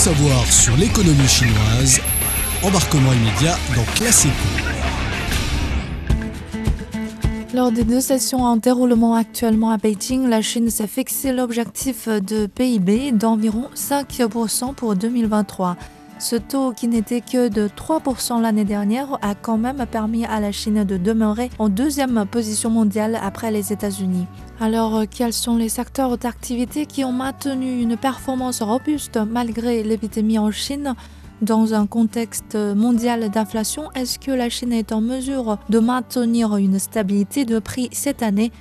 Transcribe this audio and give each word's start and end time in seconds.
savoir 0.00 0.46
sur 0.50 0.74
l'économie 0.78 1.28
chinoise, 1.28 2.00
embarquement 2.62 3.12
immédiat 3.12 3.54
dans 3.76 3.84
Classe 3.96 4.26
Lors 7.52 7.70
des 7.70 7.84
deux 7.84 8.00
sessions 8.00 8.42
en 8.42 8.56
déroulement 8.56 9.14
actuellement 9.14 9.68
à 9.68 9.76
Beijing, 9.76 10.26
la 10.26 10.40
Chine 10.40 10.70
s'est 10.70 10.86
fixé 10.86 11.32
l'objectif 11.32 12.08
de 12.08 12.46
PIB 12.46 13.12
d'environ 13.12 13.68
5% 13.76 14.72
pour 14.72 14.96
2023. 14.96 15.76
Ce 16.20 16.36
taux, 16.36 16.72
qui 16.72 16.86
n'était 16.86 17.22
que 17.22 17.48
de 17.48 17.66
3% 17.66 18.42
l'année 18.42 18.66
dernière, 18.66 19.18
a 19.22 19.34
quand 19.34 19.56
même 19.56 19.86
permis 19.90 20.26
à 20.26 20.38
la 20.38 20.52
Chine 20.52 20.84
de 20.84 20.98
demeurer 20.98 21.48
en 21.58 21.70
deuxième 21.70 22.26
position 22.26 22.68
mondiale 22.68 23.18
après 23.22 23.50
les 23.50 23.72
États-Unis. 23.72 24.26
Alors, 24.60 25.04
quels 25.10 25.32
sont 25.32 25.56
les 25.56 25.70
secteurs 25.70 26.18
d'activité 26.18 26.84
qui 26.84 27.04
ont 27.04 27.12
maintenu 27.12 27.80
une 27.80 27.96
performance 27.96 28.60
robuste 28.60 29.16
malgré 29.16 29.82
l'épidémie 29.82 30.38
en 30.38 30.50
Chine? 30.50 30.94
Dans 31.40 31.72
un 31.72 31.86
contexte 31.86 32.54
mondial 32.54 33.30
d'inflation, 33.30 33.90
est-ce 33.92 34.18
que 34.18 34.30
la 34.30 34.50
Chine 34.50 34.74
est 34.74 34.92
en 34.92 35.00
mesure 35.00 35.56
de 35.70 35.78
maintenir 35.78 36.54
une 36.56 36.78
stabilité 36.78 37.46
de 37.46 37.58
prix 37.58 37.88
cette 37.92 38.22
année? 38.22 38.52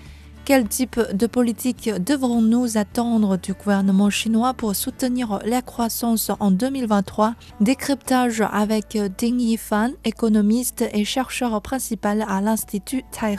Quel 0.50 0.68
type 0.68 1.00
de 1.14 1.28
politique 1.28 1.92
devrons-nous 2.04 2.76
attendre 2.76 3.38
du 3.38 3.54
gouvernement 3.54 4.10
chinois 4.10 4.56
pour 4.56 4.76
soutenir 4.76 5.42
la 5.46 5.62
croissance 5.62 6.32
en 6.40 6.50
2023 6.50 7.36
Décryptage 7.62 8.42
avec 8.52 8.98
Ding 9.20 9.40
Yifan, 9.40 9.92
économiste 10.06 10.86
et 10.92 11.06
chercheur 11.06 11.62
principal 11.62 12.26
à 12.28 12.42
l'Institut 12.42 13.04
Taihe. 13.12 13.38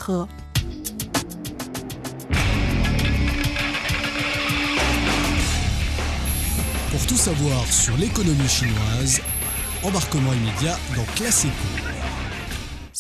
Pour 6.93 7.07
tout 7.09 7.17
savoir 7.17 7.67
sur 7.67 7.97
l'économie 7.97 8.47
chinoise, 8.47 9.21
embarquement 9.83 10.33
immédiat 10.33 10.79
dans 10.95 11.03
Classe 11.17 11.45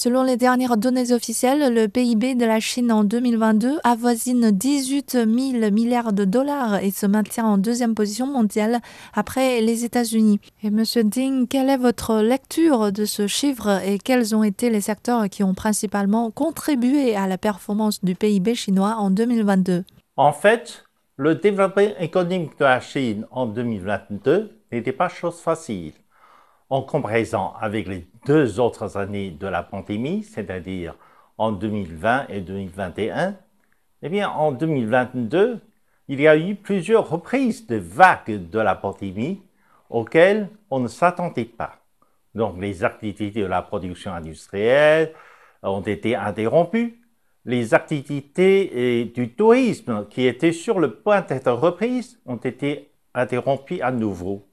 Selon 0.02 0.22
les 0.22 0.38
dernières 0.38 0.78
données 0.78 1.12
officielles, 1.12 1.74
le 1.74 1.86
PIB 1.86 2.34
de 2.34 2.46
la 2.46 2.58
Chine 2.58 2.90
en 2.90 3.04
2022 3.04 3.80
avoisine 3.84 4.50
18 4.50 5.10
000 5.12 5.70
milliards 5.72 6.14
de 6.14 6.24
dollars 6.24 6.82
et 6.82 6.90
se 6.90 7.04
maintient 7.04 7.44
en 7.44 7.58
deuxième 7.58 7.94
position 7.94 8.26
mondiale 8.26 8.80
après 9.12 9.60
les 9.60 9.84
États-Unis. 9.84 10.40
Et 10.62 10.70
Monsieur 10.70 11.04
Ding, 11.04 11.46
quelle 11.46 11.68
est 11.68 11.76
votre 11.76 12.22
lecture 12.22 12.92
de 12.92 13.04
ce 13.04 13.26
chiffre 13.26 13.82
et 13.86 13.98
quels 13.98 14.34
ont 14.34 14.42
été 14.42 14.70
les 14.70 14.80
secteurs 14.80 15.28
qui 15.28 15.44
ont 15.44 15.52
principalement 15.52 16.30
contribué 16.30 17.14
à 17.14 17.26
la 17.26 17.36
performance 17.36 18.02
du 18.02 18.14
PIB 18.14 18.54
chinois 18.54 18.94
en 18.96 19.10
2022 19.10 19.84
En 20.16 20.32
fait, 20.32 20.86
le 21.16 21.34
développement 21.34 21.92
économique 21.98 22.58
de 22.58 22.64
la 22.64 22.80
Chine 22.80 23.26
en 23.30 23.44
2022 23.44 24.62
n'était 24.72 24.92
pas 24.92 25.10
chose 25.10 25.40
facile. 25.40 25.92
En 26.70 26.80
comparaison 26.80 27.50
avec 27.60 27.86
les 27.86 28.09
deux 28.26 28.60
autres 28.60 28.96
années 28.96 29.30
de 29.30 29.46
la 29.46 29.62
pandémie, 29.62 30.22
c'est-à-dire 30.22 30.94
en 31.38 31.52
2020 31.52 32.26
et 32.28 32.40
2021, 32.40 33.36
eh 34.02 34.08
bien, 34.08 34.30
en 34.30 34.52
2022, 34.52 35.60
il 36.08 36.20
y 36.20 36.28
a 36.28 36.36
eu 36.36 36.54
plusieurs 36.54 37.08
reprises 37.08 37.66
de 37.66 37.76
vagues 37.76 38.50
de 38.50 38.58
la 38.58 38.74
pandémie 38.74 39.42
auxquelles 39.88 40.48
on 40.70 40.80
ne 40.80 40.88
s'attendait 40.88 41.44
pas. 41.44 41.76
Donc, 42.34 42.60
les 42.60 42.84
activités 42.84 43.30
de 43.42 43.46
la 43.46 43.62
production 43.62 44.12
industrielle 44.12 45.12
ont 45.62 45.82
été 45.82 46.16
interrompues, 46.16 47.00
les 47.44 47.74
activités 47.74 49.06
du 49.14 49.34
tourisme 49.34 50.06
qui 50.08 50.26
étaient 50.26 50.52
sur 50.52 50.78
le 50.78 50.94
point 50.94 51.22
d'être 51.22 51.52
reprises 51.52 52.20
ont 52.26 52.36
été 52.36 52.90
interrompues 53.14 53.80
à 53.80 53.90
nouveau. 53.90 54.46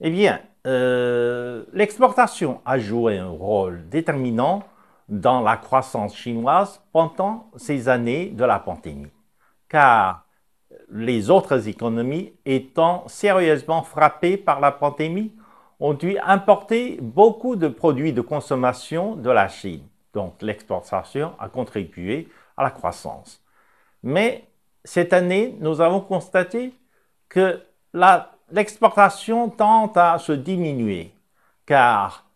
Eh 0.00 0.10
bien, 0.10 0.40
euh, 0.66 1.64
l'exportation 1.72 2.60
a 2.64 2.78
joué 2.78 3.18
un 3.18 3.28
rôle 3.28 3.88
déterminant 3.88 4.62
dans 5.08 5.40
la 5.40 5.56
croissance 5.56 6.14
chinoise 6.14 6.82
pendant 6.92 7.50
ces 7.56 7.88
années 7.88 8.26
de 8.26 8.44
la 8.44 8.58
pandémie, 8.58 9.10
car 9.68 10.26
les 10.90 11.30
autres 11.30 11.68
économies 11.68 12.32
étant 12.44 13.04
sérieusement 13.08 13.82
frappées 13.82 14.36
par 14.36 14.60
la 14.60 14.72
pandémie 14.72 15.32
ont 15.80 15.94
dû 15.94 16.18
importer 16.18 16.98
beaucoup 17.00 17.56
de 17.56 17.68
produits 17.68 18.12
de 18.12 18.20
consommation 18.20 19.16
de 19.16 19.30
la 19.30 19.48
Chine. 19.48 19.82
Donc 20.12 20.42
l'exportation 20.42 21.32
a 21.38 21.48
contribué 21.48 22.28
à 22.56 22.64
la 22.64 22.70
croissance. 22.70 23.42
Mais 24.02 24.44
cette 24.84 25.12
année, 25.12 25.56
nous 25.60 25.80
avons 25.80 26.00
constaté 26.00 26.74
que 27.28 27.62
l'exportation 28.52 29.48
tend 29.48 29.92
à 29.94 30.18
se 30.18 30.32
diminuer, 30.32 31.12
car 31.66 32.26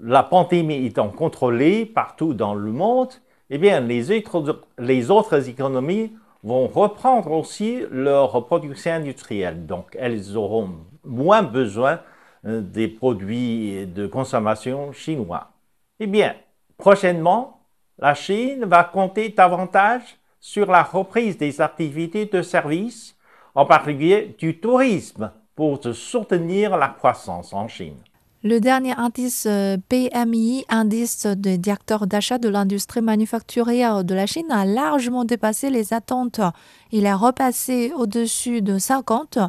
la 0.00 0.22
pandémie 0.22 0.84
étant 0.86 1.08
contrôlée 1.08 1.86
partout 1.86 2.34
dans 2.34 2.54
le 2.54 2.70
monde, 2.70 3.12
eh 3.50 3.58
bien, 3.58 3.80
les 3.80 4.10
autres, 4.10 4.62
les 4.78 5.10
autres 5.10 5.48
économies 5.48 6.12
vont 6.42 6.66
reprendre 6.66 7.32
aussi 7.32 7.82
leur 7.90 8.44
production 8.46 8.92
industrielle. 8.92 9.66
Donc, 9.66 9.96
elles 9.98 10.36
auront 10.36 10.70
moins 11.04 11.42
besoin 11.42 12.00
euh, 12.44 12.60
des 12.60 12.88
produits 12.88 13.86
de 13.86 14.06
consommation 14.06 14.92
chinois. 14.92 15.50
Eh 15.98 16.06
bien, 16.06 16.34
Prochainement, 16.76 17.66
la 17.98 18.14
Chine 18.14 18.66
va 18.66 18.84
compter 18.84 19.30
davantage 19.30 20.18
sur 20.40 20.70
la 20.70 20.82
reprise 20.82 21.38
des 21.38 21.60
activités 21.60 22.26
de 22.26 22.42
services, 22.42 23.16
en 23.54 23.64
particulier 23.64 24.36
du 24.38 24.60
tourisme, 24.60 25.32
pour 25.56 25.80
soutenir 25.92 26.76
la 26.76 26.86
croissance 26.88 27.52
en 27.52 27.66
Chine. 27.66 27.96
Le 28.44 28.60
dernier 28.60 28.92
indice 28.92 29.46
euh, 29.46 29.76
PMI, 29.88 30.64
indice 30.68 31.26
de 31.26 31.56
directeur 31.56 32.06
d'achat 32.06 32.38
de 32.38 32.48
l'industrie 32.48 33.00
manufacturière 33.00 34.04
de 34.04 34.14
la 34.14 34.26
Chine, 34.26 34.52
a 34.52 34.64
largement 34.64 35.24
dépassé 35.24 35.70
les 35.70 35.92
attentes. 35.92 36.40
Il 36.92 37.06
est 37.06 37.12
repassé 37.12 37.90
au-dessus 37.96 38.62
de 38.62 38.78
50 38.78 39.40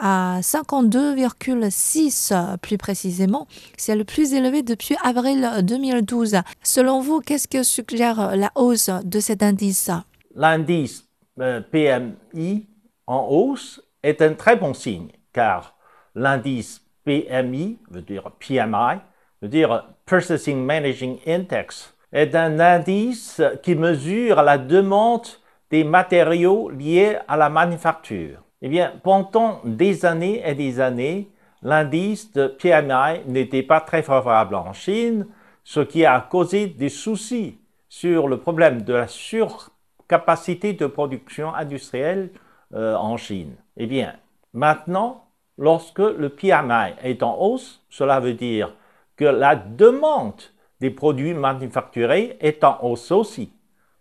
à 0.00 0.38
52,6 0.40 2.56
plus 2.58 2.78
précisément. 2.78 3.46
C'est 3.76 3.96
le 3.96 4.04
plus 4.04 4.32
élevé 4.32 4.62
depuis 4.62 4.96
avril 5.04 5.46
2012. 5.62 6.38
Selon 6.62 7.02
vous, 7.02 7.20
qu'est-ce 7.20 7.48
que 7.48 7.64
suggère 7.64 8.36
la 8.36 8.50
hausse 8.54 8.88
de 9.04 9.20
cet 9.20 9.42
indice? 9.42 9.90
L'indice 10.34 11.04
euh, 11.40 11.60
PMI 11.60 12.66
en 13.06 13.26
hausse 13.28 13.82
est 14.02 14.22
un 14.22 14.32
très 14.34 14.56
bon 14.56 14.72
signe 14.72 15.08
car 15.38 15.76
l'indice 16.16 16.84
PMI 17.04 17.78
veut 17.92 18.02
dire 18.02 18.32
PMI, 18.40 18.98
veut 19.40 19.48
dire 19.48 19.84
Purchasing 20.04 20.64
Managing 20.64 21.18
Index, 21.28 21.94
est 22.12 22.34
un 22.34 22.58
indice 22.58 23.40
qui 23.62 23.76
mesure 23.76 24.42
la 24.42 24.58
demande 24.58 25.28
des 25.70 25.84
matériaux 25.84 26.70
liés 26.70 27.18
à 27.28 27.36
la 27.36 27.48
manufacture. 27.50 28.42
Eh 28.62 28.68
bien, 28.68 28.94
pendant 29.04 29.60
des 29.62 30.04
années 30.04 30.42
et 30.44 30.56
des 30.56 30.80
années, 30.80 31.30
l'indice 31.62 32.32
de 32.32 32.48
PMI 32.48 33.22
n'était 33.26 33.62
pas 33.62 33.80
très 33.80 34.02
favorable 34.02 34.56
en 34.56 34.72
Chine, 34.72 35.28
ce 35.62 35.78
qui 35.78 36.04
a 36.04 36.20
causé 36.20 36.66
des 36.66 36.88
soucis 36.88 37.60
sur 37.88 38.26
le 38.26 38.40
problème 38.40 38.82
de 38.82 38.94
la 38.94 39.06
surcapacité 39.06 40.72
de 40.72 40.86
production 40.86 41.54
industrielle 41.54 42.30
euh, 42.74 42.96
en 42.96 43.16
Chine. 43.16 43.54
Eh 43.76 43.86
bien, 43.86 44.16
maintenant, 44.52 45.27
lorsque 45.58 45.98
le 45.98 46.28
PMI 46.28 46.94
est 47.02 47.22
en 47.22 47.38
hausse, 47.38 47.82
cela 47.90 48.20
veut 48.20 48.34
dire 48.34 48.74
que 49.16 49.24
la 49.24 49.56
demande 49.56 50.40
des 50.80 50.90
produits 50.90 51.34
manufacturés 51.34 52.36
est 52.40 52.62
en 52.64 52.78
hausse 52.82 53.10
aussi. 53.10 53.50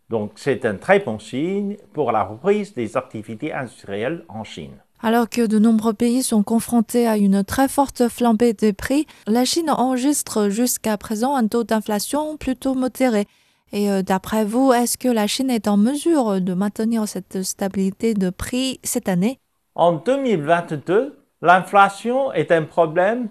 Donc 0.10 0.34
c'est 0.36 0.64
un 0.66 0.76
très 0.76 1.00
bon 1.00 1.20
signe 1.20 1.76
pour 1.94 2.12
la 2.12 2.24
reprise 2.24 2.74
des 2.74 2.96
activités 2.96 3.52
industrielles 3.52 4.24
en 4.30 4.44
Chine. 4.44 4.78
Alors 5.02 5.30
que 5.30 5.46
de 5.46 5.60
nombreux 5.60 5.94
pays 5.94 6.24
sont 6.24 6.44
confrontés 6.44 7.08
à 7.08 7.18
une 7.18 7.44
très 7.44 7.68
forte 7.68 8.08
flambée 8.08 8.54
des 8.54 8.74
prix, 8.74 9.06
la 9.28 9.46
Chine 9.46 9.70
enregistre 9.70 10.50
jusqu'à 10.50 10.98
présent 10.98 11.36
un 11.36 11.48
taux 11.48 11.64
d'inflation 11.64 12.38
plutôt 12.38 12.74
modéré. 12.74 13.28
Et 13.74 13.92
euh, 13.92 14.02
d'après 14.02 14.46
vous, 14.46 14.72
est-ce 14.72 14.98
que 14.98 15.10
la 15.10 15.28
Chine 15.28 15.50
est 15.50 15.68
en 15.68 15.78
mesure 15.78 16.40
de 16.40 16.54
maintenir 16.54 17.08
cette 17.08 17.44
stabilité 17.44 18.14
de 18.14 18.30
prix 18.30 18.80
cette 18.84 19.10
année? 19.10 19.40
En 19.76 19.94
2022, 19.94 21.16
l'inflation 21.42 22.32
est 22.34 22.52
un 22.52 22.64
problème 22.64 23.30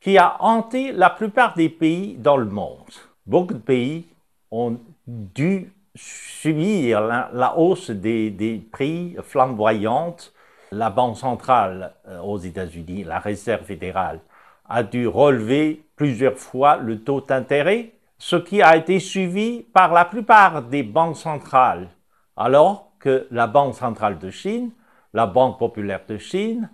qui 0.00 0.16
a 0.18 0.36
hanté 0.40 0.92
la 0.92 1.10
plupart 1.10 1.54
des 1.54 1.68
pays 1.68 2.16
dans 2.16 2.36
le 2.36 2.46
monde. 2.46 2.90
Beaucoup 3.26 3.54
de 3.54 3.58
pays 3.58 4.06
ont 4.50 4.78
dû 5.06 5.72
subir 5.94 7.00
la, 7.00 7.58
hausse 7.58 7.90
des, 7.90 8.62
prix 8.72 9.16
flamboyantes, 9.22 10.32
la 10.72 10.88
Banque 10.88 11.16
centrale 11.16 11.94
euh, 12.08 12.20
aux 12.20 12.38
États-Unis, 12.38 13.04
la 13.04 13.18
Réserve 13.18 13.64
fédérale, 13.64 14.20
a 14.68 14.82
dû 14.84 15.06
relever 15.08 15.84
plusieurs 15.96 16.38
fois 16.38 16.76
le 16.76 17.02
taux 17.02 17.20
d'intérêt, 17.20 17.92
ce 18.18 18.36
qui 18.36 18.62
a 18.62 18.76
été 18.76 19.00
suivi 19.00 19.62
par 19.62 19.92
la 19.92 20.04
plupart 20.04 20.62
des 20.62 20.84
banques 20.84 21.16
centrales, 21.16 21.88
alors 22.36 22.92
que 23.00 23.26
la 23.30 23.46
Banque 23.46 23.74
centrale 23.74 24.18
de 24.18 24.30
Chine, 24.30 24.70
la 25.12 25.26
Banque 25.26 25.58
populaire 25.58 26.02
de 26.06 26.18
Chine, 26.18 26.70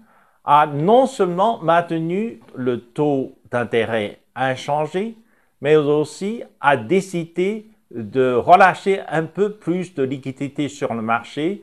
a 0.47 0.67
non 0.67 1.07
seulement 1.07 1.59
maintenu 1.59 2.41
le 2.55 2.81
taux 2.81 3.37
d'intérêt 3.51 4.21
inchangé, 4.37 5.17
mais 5.61 5.77
aussi 5.77 6.45
a 6.61 6.77
décidé 6.77 7.67
de 7.91 8.33
relâcher 8.33 9.01
un 9.09 9.25
peu 9.25 9.53
plus 9.53 9.95
de 9.95 10.05
liquidité 10.05 10.69
sur 10.69 10.95
le 10.95 11.03
marché 11.03 11.63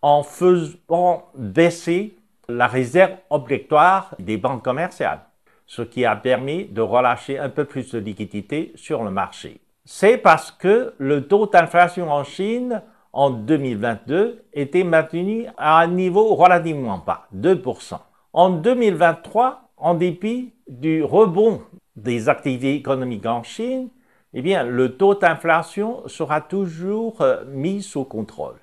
en 0.00 0.22
faisant 0.22 1.28
baisser 1.34 2.16
la 2.48 2.66
réserve 2.66 3.12
obligatoire 3.30 4.14
des 4.18 4.36
banques 4.36 4.64
commerciales, 4.64 5.20
ce 5.66 5.82
qui 5.82 6.04
a 6.04 6.16
permis 6.16 6.64
de 6.64 6.80
relâcher 6.80 7.38
un 7.38 7.48
peu 7.48 7.64
plus 7.64 7.92
de 7.92 7.98
liquidité 7.98 8.72
sur 8.74 9.04
le 9.04 9.10
marché. 9.10 9.60
C'est 9.84 10.16
parce 10.16 10.50
que 10.50 10.94
le 10.98 11.26
taux 11.26 11.46
d'inflation 11.46 12.10
en 12.10 12.24
Chine 12.24 12.82
en 13.12 13.30
2022 13.30 14.44
était 14.52 14.84
maintenu 14.84 15.46
à 15.58 15.80
un 15.80 15.88
niveau 15.88 16.34
relativement 16.34 16.98
bas, 16.98 17.26
2%. 17.36 17.98
En 18.34 18.48
2023, 18.48 19.72
en 19.76 19.92
dépit 19.92 20.54
du 20.66 21.04
rebond 21.04 21.60
des 21.96 22.30
activités 22.30 22.74
économiques 22.74 23.26
en 23.26 23.42
Chine, 23.42 23.90
eh 24.32 24.40
bien, 24.40 24.64
le 24.64 24.96
taux 24.96 25.14
d'inflation 25.14 26.08
sera 26.08 26.40
toujours 26.40 27.20
euh, 27.20 27.44
mis 27.44 27.82
sous 27.82 28.04
contrôle, 28.04 28.56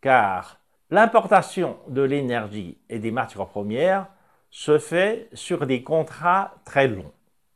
car 0.00 0.58
l'importation 0.90 1.76
de 1.86 2.02
l'énergie 2.02 2.78
et 2.88 2.98
des 2.98 3.12
matières 3.12 3.46
premières 3.46 4.08
se 4.50 4.76
fait 4.76 5.28
sur 5.34 5.66
des 5.66 5.84
contrats 5.84 6.54
très 6.64 6.88
longs, 6.88 7.12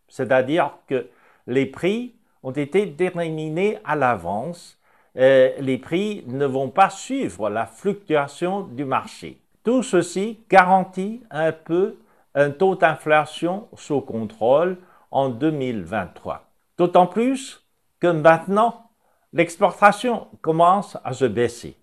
c'est-à-dire 0.06 0.70
que 0.86 1.08
les 1.48 1.66
prix 1.66 2.14
ont 2.44 2.52
été 2.52 2.86
déterminés 2.86 3.78
à 3.84 3.96
l'avance, 3.96 4.78
les 5.16 5.78
prix 5.82 6.22
ne 6.28 6.46
vont 6.46 6.70
pas 6.70 6.90
suivre 6.90 7.50
la 7.50 7.66
fluctuation 7.66 8.62
du 8.62 8.84
marché. 8.84 9.40
Tout 9.62 9.82
ceci 9.82 10.40
garantit 10.48 11.22
un 11.30 11.52
peu 11.52 11.98
un 12.34 12.50
taux 12.50 12.76
d'inflation 12.76 13.68
sous 13.76 14.00
contrôle 14.00 14.78
en 15.10 15.28
2023. 15.28 16.46
D'autant 16.78 17.06
plus 17.06 17.66
que 17.98 18.06
maintenant, 18.06 18.90
l'exportation 19.32 20.28
commence 20.40 20.96
à 21.04 21.12
se 21.12 21.26
baisser. 21.26 21.76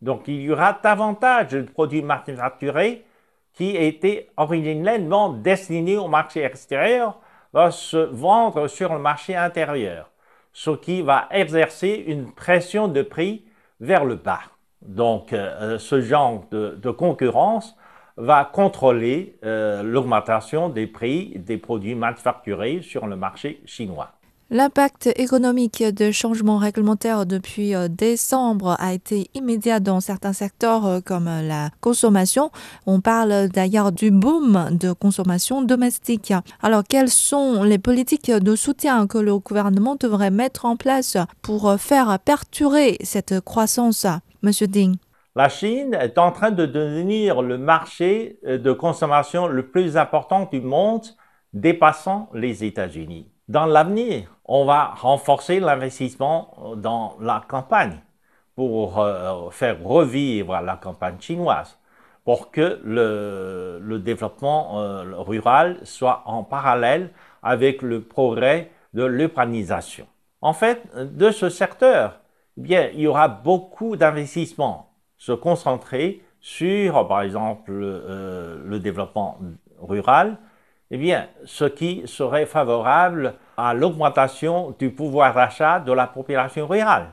Donc 0.00 0.28
il 0.28 0.40
y 0.40 0.50
aura 0.50 0.78
davantage 0.82 1.48
de 1.48 1.62
produits 1.62 2.02
manufacturés 2.02 3.04
qui 3.52 3.76
étaient 3.76 4.30
originellement 4.36 5.30
destinés 5.30 5.98
au 5.98 6.08
marché 6.08 6.44
extérieur 6.44 7.18
va 7.52 7.70
se 7.70 7.96
vendre 7.96 8.68
sur 8.68 8.92
le 8.92 9.00
marché 9.00 9.34
intérieur, 9.34 10.10
ce 10.52 10.70
qui 10.70 11.02
va 11.02 11.28
exercer 11.30 12.04
une 12.06 12.32
pression 12.32 12.88
de 12.88 13.02
prix 13.02 13.44
vers 13.80 14.04
le 14.04 14.14
bas. 14.14 14.40
Donc 14.82 15.32
euh, 15.32 15.78
ce 15.78 16.00
genre 16.00 16.44
de, 16.50 16.90
concurrence 16.90 17.76
va 18.16 18.44
contrôler 18.44 19.38
euh, 19.44 19.82
l'augmentation 19.82 20.68
des 20.68 20.86
prix 20.86 21.34
des 21.38 21.56
produits 21.56 21.94
manufacturés 21.94 22.80
sur 22.82 23.06
le 23.06 23.16
marché 23.16 23.62
chinois. 23.64 24.12
L'impact 24.50 25.10
économique 25.16 25.84
de 25.84 26.10
changements 26.10 26.56
réglementaires 26.56 27.26
depuis 27.26 27.74
euh, 27.74 27.88
décembre 27.88 28.76
a 28.78 28.94
été 28.94 29.28
immédiat 29.34 29.78
dans 29.78 30.00
certains 30.00 30.32
secteurs 30.32 31.02
comme 31.04 31.26
la 31.26 31.68
consommation. 31.82 32.50
On 32.86 33.02
parle 33.02 33.48
d'ailleurs 33.48 33.92
du 33.92 34.10
boom 34.10 34.70
de 34.70 34.92
consommation 34.92 35.60
domestique. 35.60 36.32
Alors, 36.62 36.82
quelles 36.88 37.10
sont 37.10 37.62
les 37.62 37.78
politiques 37.78 38.30
de 38.30 38.56
soutien 38.56 39.06
que 39.06 39.18
le 39.18 39.38
gouvernement 39.38 39.96
devrait 40.00 40.30
mettre 40.30 40.64
en 40.64 40.76
place 40.76 41.18
pour 41.42 41.74
faire 41.78 42.18
perturber 42.18 42.96
cette 43.02 43.40
croissance? 43.40 44.06
Monsieur 44.42 44.66
Ding 44.66 44.96
la 45.38 45.48
Chine 45.48 45.94
est 45.94 46.18
en 46.18 46.32
train 46.32 46.50
de 46.50 46.66
devenir 46.66 47.42
le 47.42 47.58
marché 47.58 48.40
euh, 48.44 48.58
de 48.58 48.72
consommation 48.72 49.46
le 49.46 49.68
plus 49.68 49.96
important 49.96 50.48
du 50.50 50.60
monde, 50.60 51.04
dépassant 51.52 52.28
les 52.34 52.64
États-Unis. 52.64 53.30
Dans 53.46 53.64
l'avenir, 53.64 54.34
on 54.44 54.64
va 54.64 54.86
renforcer 54.86 55.60
l'investissement 55.60 56.74
dans 56.76 57.16
la 57.20 57.44
campagne 57.46 58.00
pour 58.56 58.98
euh, 58.98 59.48
faire 59.50 59.80
revivre 59.84 60.60
la 60.60 60.74
campagne 60.74 61.20
chinoise, 61.20 61.78
pour 62.24 62.50
que 62.50 62.80
le, 62.82 63.98
développement 64.00 64.80
euh, 64.80 65.04
rural 65.18 65.78
soit 65.84 66.22
en 66.26 66.42
parallèle 66.42 67.10
avec 67.44 67.82
le 67.82 68.02
progrès 68.02 68.72
de 68.92 69.04
l'urbanisation. 69.04 70.08
En 70.40 70.52
fait, 70.52 70.82
de 70.96 71.30
ce 71.30 71.48
secteur, 71.48 72.18
bien, 72.62 72.90
il 72.92 73.00
y 73.00 73.06
aura 73.06 73.28
beaucoup 73.28 73.96
d'investissements 73.96 74.90
se 75.16 75.32
concentrer 75.32 76.22
sur, 76.40 77.06
par 77.08 77.22
exemple, 77.22 77.70
euh, 77.72 78.60
le 78.64 78.78
développement 78.78 79.38
rural, 79.80 80.38
eh 80.90 80.96
bien, 80.96 81.28
ce 81.44 81.64
qui 81.64 82.02
serait 82.06 82.46
favorable 82.46 83.34
à 83.56 83.74
l'augmentation 83.74 84.74
du 84.78 84.90
pouvoir 84.90 85.34
d'achat 85.34 85.80
de 85.80 85.92
la 85.92 86.06
population 86.06 86.66
rurale. 86.66 87.08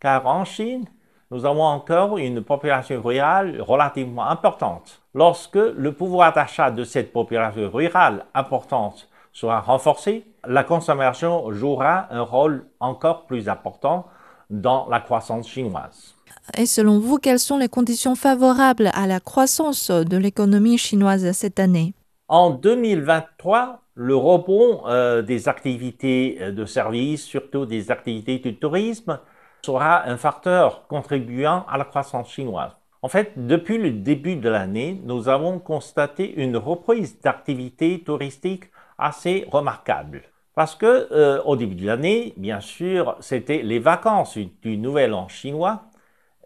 Car 0.00 0.26
en 0.26 0.44
Chine, 0.44 0.84
nous 1.30 1.46
avons 1.46 1.64
encore 1.64 2.18
une 2.18 2.42
population 2.42 3.00
rurale 3.00 3.60
relativement 3.60 4.28
importante. 4.28 5.02
Lorsque 5.14 5.56
le 5.56 5.92
pouvoir 5.92 6.32
d'achat 6.32 6.70
de 6.70 6.84
cette 6.84 7.12
population 7.12 7.70
rurale 7.70 8.26
importante 8.34 9.08
sera 9.32 9.60
renforcé, 9.60 10.26
la 10.46 10.62
consommation 10.62 11.50
jouera 11.52 12.06
un 12.10 12.20
rôle 12.20 12.66
encore 12.78 13.24
plus 13.26 13.48
important 13.48 14.06
dans 14.50 14.88
la 14.88 15.00
croissance 15.00 15.48
chinoise. 15.48 16.14
Et 16.58 16.66
selon 16.66 16.98
vous, 16.98 17.18
quelles 17.18 17.38
sont 17.38 17.58
les 17.58 17.68
conditions 17.68 18.14
favorables 18.14 18.90
à 18.94 19.06
la 19.06 19.20
croissance 19.20 19.90
de 19.90 20.16
l'économie 20.16 20.78
chinoise 20.78 21.32
cette 21.32 21.58
année? 21.58 21.94
En 22.28 22.50
2023, 22.50 23.82
le 23.94 24.16
rebond 24.16 24.82
euh, 24.86 25.22
des 25.22 25.48
activités 25.48 26.38
euh, 26.40 26.52
de 26.52 26.64
services, 26.64 27.24
surtout 27.24 27.66
des 27.66 27.90
activités 27.90 28.38
du 28.38 28.56
tourisme, 28.56 29.18
sera 29.62 30.06
un 30.08 30.16
facteur 30.16 30.86
contribuant 30.88 31.64
à 31.68 31.78
la 31.78 31.84
croissance 31.84 32.30
chinoise. 32.30 32.72
En 33.02 33.08
fait, 33.08 33.32
depuis 33.36 33.78
le 33.78 33.90
début 33.90 34.36
de 34.36 34.48
l'année, 34.48 35.00
nous 35.04 35.28
avons 35.28 35.58
constaté 35.58 36.34
une 36.42 36.56
reprise 36.56 37.20
d'activité 37.20 38.02
touristique 38.02 38.64
assez 38.98 39.46
remarquable. 39.50 40.22
Parce 40.54 40.76
que 40.76 41.08
euh, 41.12 41.42
au 41.42 41.56
début 41.56 41.74
de 41.74 41.86
l'année, 41.86 42.32
bien 42.36 42.60
sûr, 42.60 43.16
c'était 43.20 43.62
les 43.62 43.78
vacances 43.78 44.38
du 44.62 44.76
Nouvel 44.76 45.12
An 45.14 45.28
chinois 45.28 45.84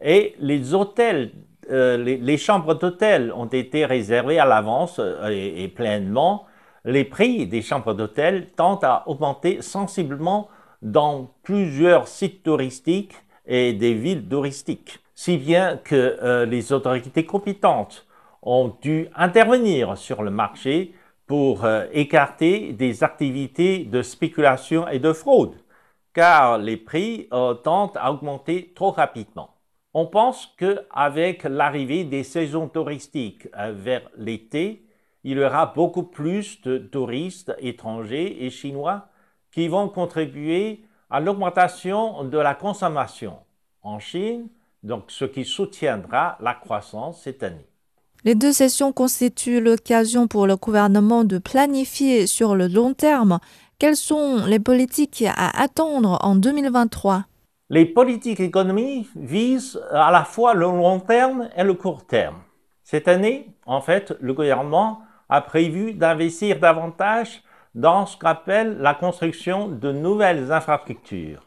et 0.01 0.35
les 0.39 0.75
hôtels 0.75 1.33
euh, 1.71 1.99
les, 1.99 2.37
chambres 2.39 2.75
d'hôtel 2.75 3.33
ont 3.33 3.47
été 3.47 3.85
réservées 3.85 4.39
à 4.39 4.47
l'avance 4.47 4.99
euh, 5.01 5.29
et, 5.29 5.69
pleinement. 5.69 6.47
Les 6.85 7.05
prix 7.05 7.47
des 7.47 7.61
chambres 7.61 7.93
d'hôtel 7.93 8.49
tendent 8.57 8.85
à 8.85 9.03
augmenter 9.07 9.61
sensiblement 9.61 10.49
dans 10.81 11.31
plusieurs 11.43 12.09
sites 12.09 12.43
touristiques 12.43 13.15
et 13.47 13.75
des 13.75 13.95
villes 13.95 14.27
touristiques, 14.27 15.01
si 15.15 15.37
bien 15.37 15.77
que 15.77 16.17
euh, 16.23 16.47
les 16.47 16.73
autorités 16.73 17.27
compétentes 17.27 18.07
ont 18.43 18.75
dû 18.81 19.09
intervenir 19.15 19.99
sur 19.99 20.23
le 20.23 20.31
marché 20.31 20.95
pour 21.29 21.65
écarter 21.93 22.73
des 22.73 23.05
activités 23.05 23.85
de 23.85 24.03
spéculation 24.03 24.89
et 24.89 24.99
de 24.99 25.13
fraude, 25.13 25.55
car 26.13 26.59
les 26.59 26.77
prix 26.77 27.29
tendent 27.63 27.97
à 27.97 28.11
augmenter 28.11 28.73
trop 28.75 28.91
rapidement. 28.91 29.59
On 29.95 30.07
pense 30.07 30.47
qu'avec 30.59 31.45
l'arrivée 31.45 32.05
des 32.05 32.23
saisons 32.23 32.69
touristiques 32.69 33.49
euh, 33.57 33.73
vers 33.75 34.09
l'été, 34.17 34.87
il 35.25 35.39
y 35.39 35.45
aura 35.45 35.67
beaucoup 35.67 36.05
plus 36.05 36.61
de 36.63 36.79
touristes 36.79 37.55
étrangers 37.59 38.45
et 38.45 38.51
chinois 38.51 39.09
qui 39.51 39.67
vont 39.67 39.89
contribuer 39.89 40.85
à 41.11 41.21
l'augmentation 41.21 42.23
de 42.25 42.39
la 42.39 42.55
consommation 42.55 43.39
en 43.83 43.99
Chine, 43.99 44.49
donc 44.83 45.11
ce 45.11 45.25
qui 45.25 45.45
soutiendra 45.45 46.37
la 46.41 46.55
croissance 46.55 47.23
cette 47.23 47.43
année. 47.43 47.69
Les 48.25 48.35
deux 48.35 48.53
sessions 48.53 48.93
constituent 48.93 49.61
l'occasion 49.61 50.27
pour 50.27 50.47
le 50.47 50.57
gouvernement 50.57 51.25
de 51.25 51.39
planifier 51.39 52.27
sur 52.27 52.55
le 52.55 52.67
long 52.67 52.95
terme 52.95 53.39
quelles 53.79 53.97
sont 53.97 54.45
les 54.47 54.59
politiques 54.59 55.25
à 55.27 55.63
attendre 55.63 56.19
en 56.23 56.35
2023 56.35 57.25
les 57.71 57.85
politiques 57.85 58.41
économiques 58.41 59.09
visent 59.15 59.79
à 59.93 60.11
la 60.11 60.25
fois 60.25 60.55
le 60.55 60.65
long 60.65 61.01
terme 61.01 61.51
et 61.55 61.65
le 61.65 61.75
court 61.75 62.07
terme. 62.07 62.37
Cette 62.83 63.09
année, 63.09 63.49
en 63.67 63.83
fait, 63.83 64.15
le 64.21 64.33
gouvernement 64.33 65.03
a 65.29 65.43
prévu 65.43 65.93
d'investir 65.93 66.61
davantage 66.61 67.43
dans 67.75 68.07
ce 68.07 68.17
qu'appelle 68.17 68.79
la 68.79 68.95
construction 68.95 69.69
de 69.69 69.93
nouvelles 69.93 70.51
infrastructures. 70.51 71.43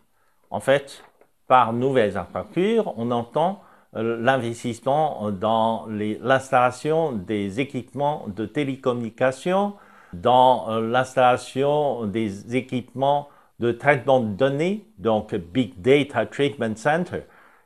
En 0.52 0.60
fait, 0.60 1.04
par 1.48 1.74
nouvelles 1.74 2.18
infrastructures, 2.18 2.94
on 2.98 3.10
entend 3.10 3.62
l'investissement 3.94 5.32
dans 5.32 5.86
l'installation 5.88 7.12
des 7.12 7.60
équipements 7.60 8.26
de 8.28 8.46
télécommunication, 8.46 9.74
dans 10.14 10.70
euh, 10.70 10.82
l'installation 10.82 12.06
des 12.06 12.56
équipements 12.56 13.30
de 13.60 13.72
traitement 13.72 14.20
de 14.22 14.34
données, 14.34 14.86
donc 14.98 15.36
Big 15.36 15.80
Data 15.82 16.26
Treatment 16.26 16.76
Center. 16.76 17.22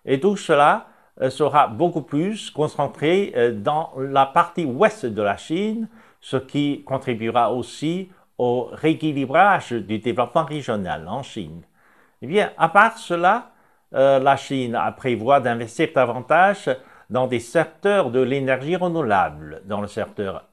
Et 0.05 0.20
tout 0.20 0.36
cela 0.36 0.88
sera 1.29 1.67
beaucoup 1.67 2.01
plus 2.01 2.51
concentré 2.51 3.34
dans 3.55 3.94
la 3.98 4.25
partie 4.25 4.65
ouest 4.65 5.05
de 5.05 5.22
la 5.22 5.38
Chine, 5.38 5.88
ce 6.20 6.36
qui 6.36 6.84
contribuera 6.84 7.53
aussi 7.53 8.10
au 8.38 8.70
rééquilibrage 8.72 9.72
du 9.72 10.00
développement 10.00 10.44
régional 10.44 11.08
en 11.08 11.24
Chine. 11.24 11.62
Eh 12.22 12.27
bien, 12.27 12.51
à 12.58 12.70
part 12.70 12.98
cela, 12.98 13.51
la 13.92 14.36
Chine 14.36 14.80
prévoit 14.98 15.39
d'investir 15.39 15.89
davantage 15.96 16.70
dans 17.10 17.27
des 17.27 17.39
secteurs 17.39 18.10
de 18.12 18.20
l'énergie 18.20 18.75
renouvelable, 18.75 19.62
dans 19.65 19.82
le 19.82 19.88
secteur 19.88 20.46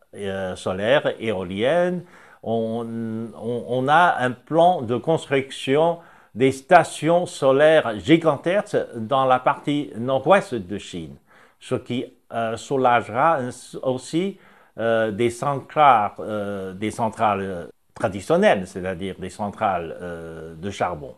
solaire, 0.55 1.15
éolienne, 1.19 2.05
on, 2.43 3.87
a 3.89 4.17
un 4.19 4.33
plan 4.33 4.83
de 4.83 4.97
construction 4.97 5.99
des 6.35 6.53
stations 6.53 7.27
solaires 7.27 7.99
gigantesques 8.01 8.79
dans 8.97 9.27
la 9.27 9.39
partie 9.39 9.93
nord-ouest 9.97 10.55
de 10.55 10.79
Chine, 10.79 11.17
ce 11.61 11.75
qui 11.75 12.07
euh, 12.33 12.57
soulagera 12.57 13.41
aussi 13.83 14.39
euh, 14.79 15.11
euh, 15.11 16.73
des 16.73 16.91
centrales 16.91 17.69
traditionnelles, 17.95 18.67
c'est-à-dire 18.67 19.17
des 19.19 19.29
centrales 19.29 20.57
de 20.57 20.71
charbon, 20.71 21.15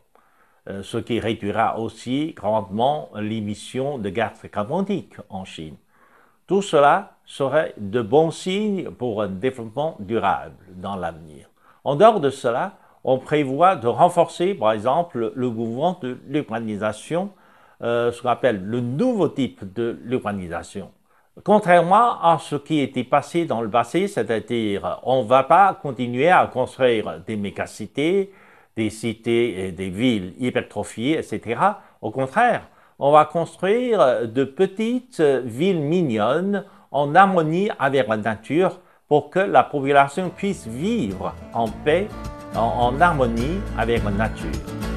ce 0.66 0.96
qui 0.96 1.20
réduira 1.20 1.78
aussi 1.78 2.32
grandement 2.34 3.10
l'émission 3.16 3.98
de 3.98 4.08
gaz 4.08 4.40
carbonique 4.50 5.14
en 5.28 5.44
Chine. 5.44 5.76
Tout 6.46 6.62
cela 6.62 7.16
serait 7.24 7.74
de 7.78 8.02
bons 8.02 8.30
signes 8.30 8.90
pour 8.90 9.22
un 9.22 9.28
développement 9.28 9.96
durable 9.98 10.56
dans 10.76 10.96
l'avenir. 10.96 11.48
En 11.84 11.96
dehors 11.96 12.20
de 12.20 12.30
cela, 12.30 12.78
on 13.02 13.18
prévoit 13.18 13.76
de 13.76 13.86
renforcer, 13.86 14.54
par 14.54 14.72
exemple, 14.72 15.32
le 15.34 15.50
mouvement 15.50 15.98
de 16.00 16.18
l'urbanisation, 16.26 17.30
euh, 17.82 18.12
ce 18.12 18.22
qu'on 18.22 18.28
appelle 18.28 18.64
le 18.64 18.80
nouveau 18.80 19.28
type 19.28 19.72
de 19.74 19.98
l'urbanisation. 20.04 20.90
Contrairement 21.42 22.22
à 22.22 22.38
ce 22.38 22.56
qui 22.56 22.80
était 22.80 23.04
passé 23.04 23.44
dans 23.44 23.60
le 23.60 23.68
passé, 23.68 24.06
c'est-à-dire 24.06 25.00
on 25.02 25.22
ne 25.22 25.28
va 25.28 25.42
pas 25.42 25.74
continuer 25.74 26.30
à 26.30 26.46
construire 26.46 27.20
des 27.26 27.36
mégacités, 27.36 28.32
des 28.76 28.90
cités 28.90 29.66
et 29.66 29.72
des 29.72 29.90
villes 29.90 30.34
hypertrophiées, 30.38 31.18
etc. 31.18 31.60
Au 32.00 32.10
contraire, 32.10 32.68
on 32.98 33.12
va 33.12 33.24
construire 33.24 34.28
de 34.28 34.44
petites 34.44 35.20
villes 35.20 35.80
mignonnes 35.80 36.64
en 36.90 37.14
harmonie 37.14 37.70
avec 37.78 38.08
la 38.08 38.16
nature 38.16 38.80
pour 39.08 39.30
que 39.30 39.40
la 39.40 39.64
population 39.64 40.30
puisse 40.30 40.66
vivre 40.66 41.34
en 41.52 41.68
paix, 41.68 42.08
en, 42.54 43.00
harmonie 43.00 43.60
avec 43.76 44.04
la 44.04 44.10
nature. 44.10 44.93